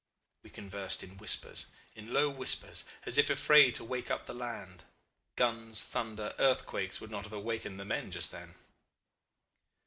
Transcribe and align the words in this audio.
We 0.41 0.49
conversed 0.49 1.03
in 1.03 1.19
whispers, 1.19 1.67
in 1.93 2.11
low 2.11 2.31
whispers, 2.31 2.85
as 3.05 3.19
if 3.19 3.29
afraid 3.29 3.75
to 3.75 3.83
wake 3.83 4.09
up 4.09 4.25
the 4.25 4.33
land. 4.33 4.83
Guns, 5.35 5.83
thunder, 5.83 6.33
earthquakes 6.39 6.99
would 6.99 7.11
not 7.11 7.25
have 7.25 7.33
awakened 7.33 7.79
the 7.79 7.85
men 7.85 8.09
just 8.09 8.31
then. 8.31 8.55